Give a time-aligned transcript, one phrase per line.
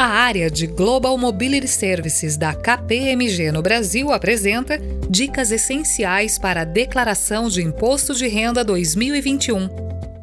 [0.00, 4.80] A área de Global Mobility Services da KPMG no Brasil apresenta
[5.10, 9.68] dicas essenciais para a declaração de imposto de renda 2021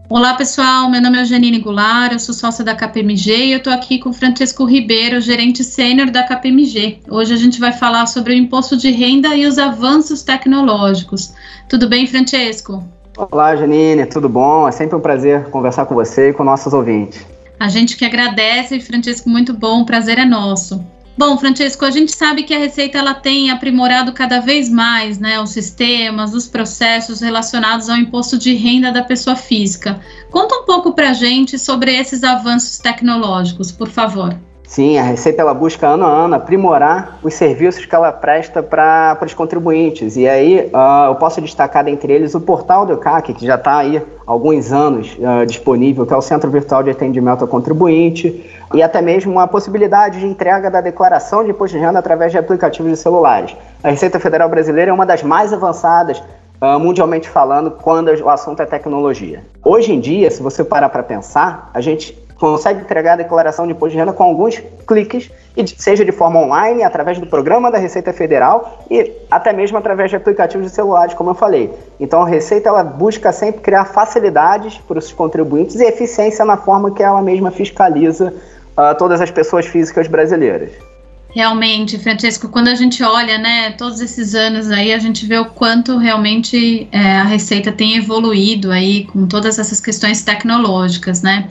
[0.10, 0.90] Olá, pessoal.
[0.90, 4.10] Meu nome é Janine Goulart, eu sou sócia da KPMG e eu estou aqui com
[4.10, 7.02] o Francisco Ribeiro, gerente sênior da KPMG.
[7.08, 11.36] Hoje a gente vai falar sobre o imposto de renda e os avanços tecnológicos.
[11.70, 12.84] Tudo bem, Francesco?
[13.16, 14.68] Olá, Janine, tudo bom?
[14.68, 17.37] É sempre um prazer conversar com você e com nossos ouvintes.
[17.60, 20.86] A gente que agradece, Francisco, muito bom, o prazer é nosso.
[21.18, 25.40] Bom, Francesco, a gente sabe que a Receita ela tem aprimorado cada vez mais né,
[25.40, 30.00] os sistemas, os processos relacionados ao imposto de renda da pessoa física.
[30.30, 34.40] Conta um pouco para a gente sobre esses avanços tecnológicos, por favor.
[34.68, 39.18] Sim, a Receita ela busca ano a ano aprimorar os serviços que ela presta para
[39.26, 40.18] os contribuintes.
[40.18, 43.78] E aí uh, eu posso destacar dentre eles o portal do CAC, que já está
[43.78, 48.46] aí há alguns anos uh, disponível, que é o Centro Virtual de Atendimento ao Contribuinte,
[48.74, 52.38] e até mesmo a possibilidade de entrega da declaração de imposto de renda através de
[52.38, 53.56] aplicativos de celulares.
[53.82, 56.22] A Receita Federal Brasileira é uma das mais avançadas
[56.60, 59.44] Uh, mundialmente falando, quando o assunto é tecnologia.
[59.64, 63.74] Hoje em dia, se você parar para pensar, a gente consegue entregar a declaração de
[63.74, 65.32] imposto de renda com alguns cliques,
[65.78, 70.16] seja de forma online, através do programa da Receita Federal e até mesmo através de
[70.16, 71.74] aplicativos de celulares, como eu falei.
[72.00, 76.92] Então a Receita ela busca sempre criar facilidades para os contribuintes e eficiência na forma
[76.92, 78.34] que ela mesma fiscaliza
[78.78, 80.97] uh, todas as pessoas físicas brasileiras.
[81.30, 85.46] Realmente, Francesco, quando a gente olha, né, todos esses anos aí, a gente vê o
[85.46, 91.50] quanto realmente é, a Receita tem evoluído aí com todas essas questões tecnológicas, né?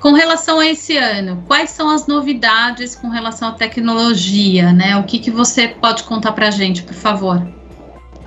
[0.00, 4.96] Com relação a esse ano, quais são as novidades com relação à tecnologia, né?
[4.96, 7.57] O que, que você pode contar para a gente, por favor?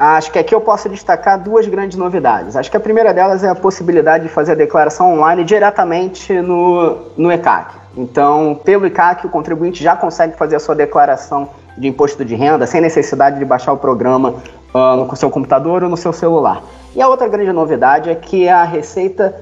[0.04, 2.56] Acho que aqui eu posso destacar duas grandes novidades.
[2.56, 6.98] Acho que a primeira delas é a possibilidade de fazer a declaração online diretamente no,
[7.16, 7.76] no ECAC.
[7.96, 12.66] Então, pelo ICAC, o contribuinte já consegue fazer a sua declaração de imposto de renda
[12.66, 14.34] sem necessidade de baixar o programa
[14.74, 16.64] uh, no seu computador ou no seu celular.
[16.96, 19.36] E a outra grande novidade é que a Receita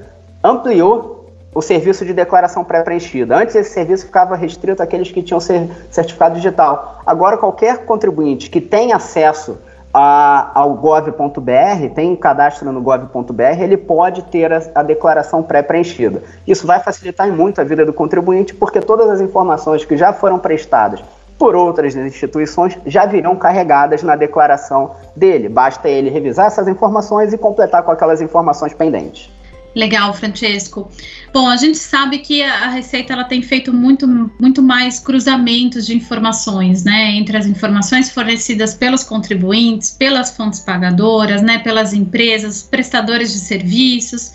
[0.44, 3.34] ampliou o serviço de declaração pré-preenchida.
[3.34, 7.00] Antes esse serviço ficava restrito àqueles que tinham certificado digital.
[7.06, 9.56] Agora qualquer contribuinte que tem acesso
[9.92, 16.22] a, ao gov.br, tem um cadastro no gov.br, ele pode ter a, a declaração pré-preenchida.
[16.46, 20.38] Isso vai facilitar muito a vida do contribuinte, porque todas as informações que já foram
[20.38, 21.02] prestadas
[21.38, 25.48] por outras instituições já virão carregadas na declaração dele.
[25.48, 29.30] Basta ele revisar essas informações e completar com aquelas informações pendentes.
[29.74, 30.90] Legal, Francesco.
[31.32, 34.06] Bom, a gente sabe que a Receita ela tem feito muito,
[34.40, 41.40] muito mais cruzamentos de informações, né, entre as informações fornecidas pelos contribuintes, pelas fontes pagadoras,
[41.40, 44.32] né, pelas empresas, prestadores de serviços.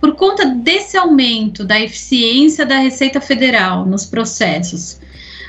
[0.00, 5.00] Por conta desse aumento da eficiência da Receita Federal nos processos,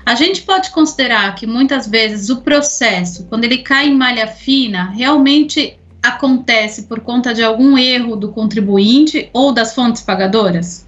[0.05, 4.91] a gente pode considerar que muitas vezes o processo, quando ele cai em malha fina,
[4.91, 10.85] realmente acontece por conta de algum erro do contribuinte ou das fontes pagadoras?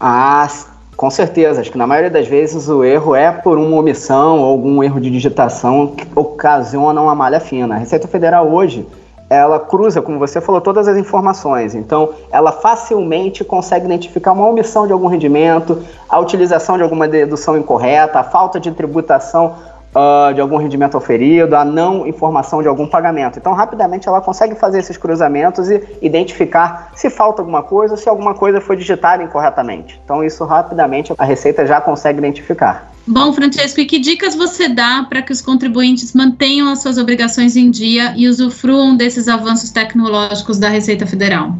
[0.00, 0.48] Ah,
[0.96, 1.60] com certeza.
[1.60, 5.00] Acho que na maioria das vezes o erro é por uma omissão ou algum erro
[5.00, 7.74] de digitação que ocasiona uma malha fina.
[7.74, 8.86] A Receita Federal hoje
[9.30, 11.76] ela cruza, como você falou, todas as informações.
[11.76, 17.56] Então, ela facilmente consegue identificar uma omissão de algum rendimento, a utilização de alguma dedução
[17.56, 19.54] incorreta, a falta de tributação
[19.94, 23.38] uh, de algum rendimento oferido, a não informação de algum pagamento.
[23.38, 28.34] Então, rapidamente ela consegue fazer esses cruzamentos e identificar se falta alguma coisa, se alguma
[28.34, 30.00] coisa foi digitada incorretamente.
[30.04, 32.90] Então, isso rapidamente a Receita já consegue identificar.
[33.06, 37.56] Bom, Francesco, e que dicas você dá para que os contribuintes mantenham as suas obrigações
[37.56, 41.54] em dia e usufruam desses avanços tecnológicos da Receita Federal?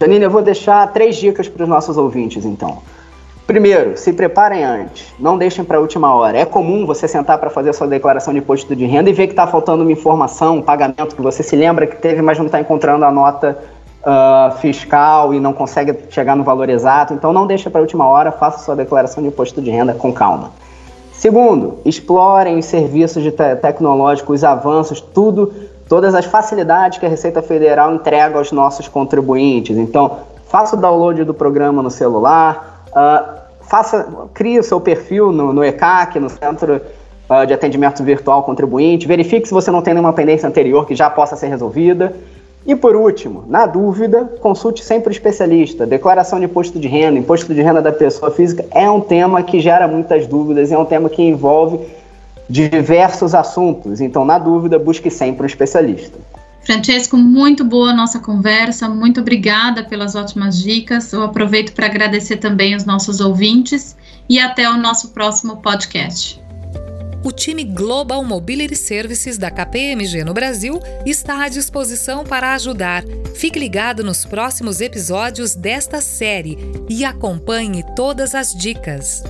[0.00, 2.82] Janine, eu vou deixar três dicas para os nossos ouvintes, então.
[3.46, 6.38] Primeiro, se preparem antes, não deixem para a última hora.
[6.38, 9.26] É comum você sentar para fazer a sua declaração de imposto de renda e ver
[9.26, 12.46] que está faltando uma informação, um pagamento que você se lembra que teve, mas não
[12.46, 13.58] está encontrando a nota
[14.00, 17.12] uh, fiscal e não consegue chegar no valor exato.
[17.12, 19.92] Então não deixe para a última hora, faça a sua declaração de imposto de renda
[19.92, 20.50] com calma.
[21.12, 25.52] Segundo, explorem os serviços de te tecnológicos, os avanços, tudo,
[25.86, 29.76] todas as facilidades que a Receita Federal entrega aos nossos contribuintes.
[29.76, 30.18] Então,
[30.48, 35.64] faça o download do programa no celular, Uh, faça, crie o seu perfil no, no
[35.64, 36.80] ECAC, no Centro
[37.28, 41.10] uh, de Atendimento Virtual Contribuinte, verifique se você não tem nenhuma pendência anterior que já
[41.10, 42.14] possa ser resolvida.
[42.66, 45.86] E por último, na dúvida, consulte sempre o especialista.
[45.86, 49.60] Declaração de imposto de renda, imposto de renda da pessoa física é um tema que
[49.60, 51.86] gera muitas dúvidas, é um tema que envolve
[52.48, 54.00] diversos assuntos.
[54.00, 56.18] Então, na dúvida, busque sempre um especialista.
[56.64, 61.12] Francesco, muito boa nossa conversa, muito obrigada pelas ótimas dicas.
[61.12, 63.96] Eu aproveito para agradecer também os nossos ouvintes
[64.28, 66.42] e até o nosso próximo podcast.
[67.22, 73.02] O time Global Mobility Services da KPMG no Brasil está à disposição para ajudar.
[73.34, 76.58] Fique ligado nos próximos episódios desta série
[76.88, 79.22] e acompanhe todas as dicas.